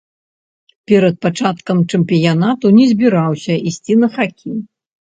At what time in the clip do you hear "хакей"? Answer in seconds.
4.19-4.57